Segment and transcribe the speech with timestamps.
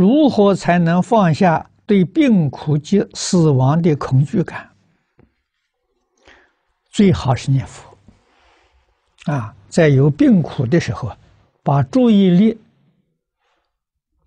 [0.00, 4.70] 如何才能放下对病苦及死亡的恐惧感？
[6.90, 7.94] 最好是念佛。
[9.26, 11.14] 啊，在有病苦的时候，
[11.62, 12.58] 把注意力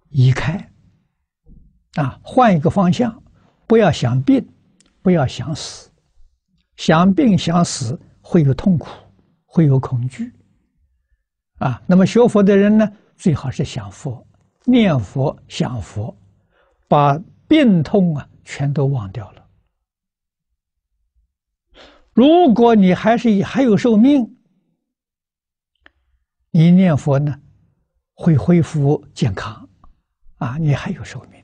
[0.10, 0.70] 移开，
[1.96, 3.24] 啊，换一个方向，
[3.66, 4.48] 不要想病，
[5.02, 5.90] 不要想死，
[6.76, 8.88] 想病想死会有痛苦，
[9.48, 10.32] 会有恐惧。
[11.58, 12.88] 啊，那么学佛的人呢，
[13.18, 14.24] 最好是想佛。
[14.66, 16.16] 念佛想佛，
[16.88, 19.46] 把病痛啊全都忘掉了。
[22.14, 24.38] 如果你还是还有寿命，
[26.52, 27.42] 你念佛呢，
[28.14, 29.68] 会恢复健康，
[30.38, 31.44] 啊，你还有寿命。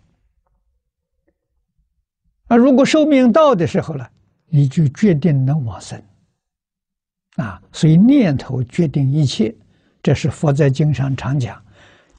[2.48, 4.10] 啊，如果寿命到的时候了，
[4.46, 6.02] 你就决定能往生。
[7.36, 9.56] 啊，所以念头决定一切，
[10.04, 11.64] 这是佛在经上常讲。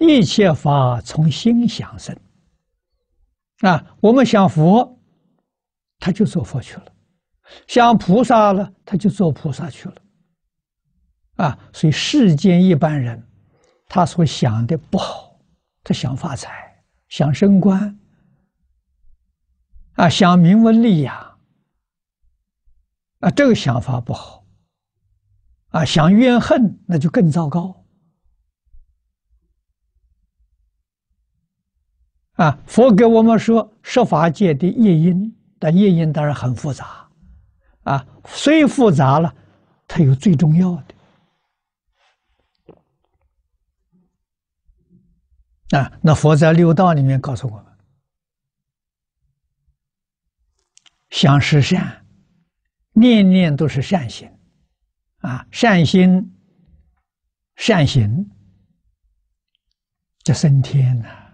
[0.01, 2.17] 一切法从心想生，
[3.61, 4.99] 啊，我们想佛，
[5.99, 6.87] 他就做佛去了；
[7.66, 9.95] 想菩萨了，他就做菩萨去了。
[11.37, 13.23] 啊，所以世间一般人，
[13.89, 15.39] 他所想的不好，
[15.85, 17.99] 他想发财，想升官，
[19.96, 21.39] 啊，想名闻利养，
[23.19, 24.46] 啊，这个想法不好，
[25.69, 27.85] 啊，想怨恨，那就更糟糕。
[32.41, 37.07] 啊，佛给我们说十法界的业因，但业因当然很复杂，
[37.83, 39.35] 啊，虽复杂了，
[39.87, 40.85] 它有最重要的。
[45.79, 47.66] 啊，那佛在六道里面告诉我们：
[51.11, 52.07] 想十善，
[52.95, 54.33] 念念都是善行，
[55.18, 56.35] 啊，善心、
[57.57, 58.30] 善行，
[60.23, 61.30] 这升天呐。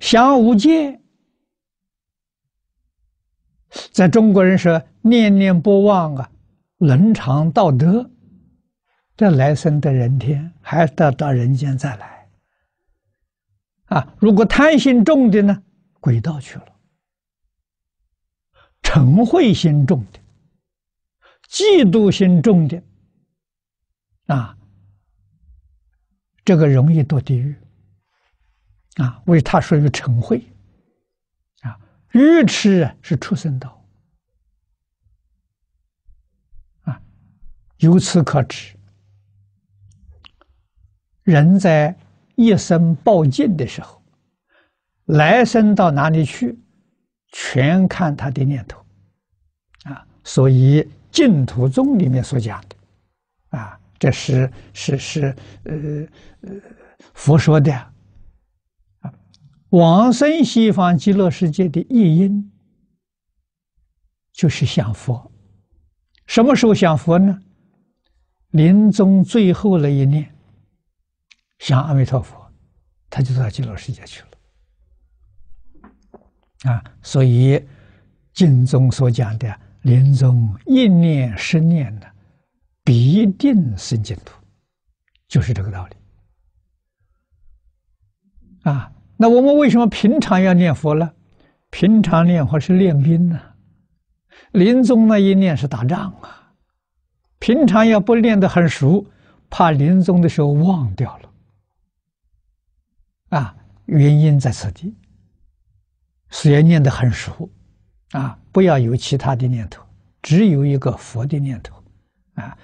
[0.00, 1.00] 想五戒，
[3.92, 6.30] 在中国人说念念不忘啊，
[6.78, 8.10] 伦常道德，
[9.16, 12.28] 这来生的人天，还得到人间再来。
[13.86, 15.62] 啊，如果贪心重的呢，
[16.00, 16.66] 鬼道去了；
[18.82, 20.18] 嗔恚心重的，
[21.48, 22.82] 嫉妒心重的，
[24.26, 24.56] 啊，
[26.44, 27.54] 这个容易堕地狱。
[28.96, 30.38] 啊，为他说于嗔恚，
[31.62, 31.78] 啊，
[32.10, 33.82] 愚痴是畜生道，
[36.82, 37.00] 啊，
[37.78, 38.76] 由此可知，
[41.22, 41.96] 人在
[42.34, 44.02] 一生报尽的时候，
[45.06, 46.58] 来生到哪里去，
[47.28, 48.84] 全看他的念头，
[49.84, 55.74] 啊，所以净土宗里面所讲的，啊，这是是是呃
[56.42, 56.60] 呃
[57.14, 57.91] 佛说的。
[59.72, 62.52] 往生西方极乐世界的业因，
[64.30, 65.32] 就是想佛。
[66.26, 67.40] 什么时候想佛呢？
[68.50, 70.34] 临终最后那一念，
[71.58, 72.52] 想阿弥陀佛，
[73.08, 74.28] 他就到极乐世界去了。
[76.70, 77.66] 啊，所以
[78.34, 82.06] 经中所讲的临终一念十念的，
[82.84, 84.34] 必定生净土，
[85.28, 85.96] 就是这个道理。
[88.70, 88.92] 啊。
[89.22, 91.12] 那我们为什么平常要念佛呢？
[91.70, 93.40] 平常念佛是练兵呢，
[94.50, 96.52] 临终那一念是打仗啊。
[97.38, 99.06] 平常要不练得很熟，
[99.48, 101.30] 怕临终的时候忘掉了。
[103.28, 103.54] 啊，
[103.86, 104.92] 原因在此地，
[106.28, 107.48] 所以念得很熟，
[108.10, 109.84] 啊，不要有其他的念头，
[110.20, 111.80] 只有一个佛的念头，
[112.34, 112.58] 啊，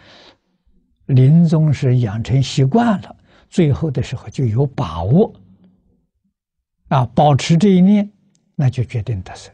[1.07, 3.17] 临终是养成习惯了，
[3.49, 5.33] 最后的时候就有把握。
[6.89, 8.11] 啊，保持这一念，
[8.55, 9.53] 那就决定得胜。